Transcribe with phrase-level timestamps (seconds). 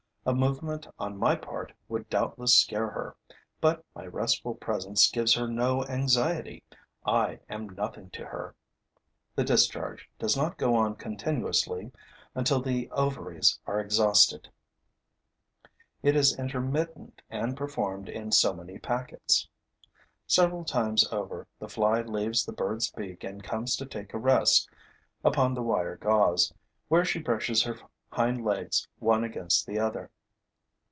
[0.23, 3.15] A movement on my part would doubtless scare her;
[3.59, 6.63] but my restful presence gives her no anxiety.
[7.03, 8.53] I am nothing to her.
[9.33, 11.91] The discharge does not go on continuously
[12.35, 14.47] until the ovaries are exhausted;
[16.03, 19.47] it is intermittent and performed in so many packets.
[20.27, 24.69] Several times over, the fly leaves the bird's beak and comes to take a rest
[25.23, 26.53] upon the wire gauze,
[26.89, 27.75] where she brushes her
[28.13, 30.11] hind legs one against the other.